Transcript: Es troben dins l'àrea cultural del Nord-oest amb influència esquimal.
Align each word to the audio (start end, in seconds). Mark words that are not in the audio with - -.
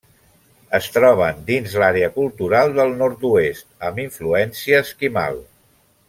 Es 0.77 0.85
troben 0.95 1.43
dins 1.49 1.75
l'àrea 1.83 2.09
cultural 2.17 2.73
del 2.79 2.95
Nord-oest 3.05 3.69
amb 3.91 4.01
influència 4.09 4.81
esquimal. 4.87 5.39